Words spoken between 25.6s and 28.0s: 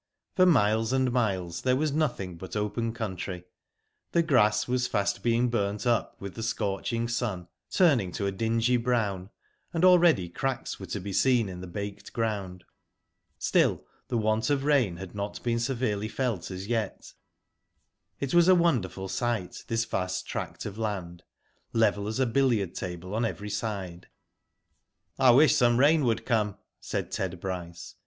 rain would come," said Ted Bryce.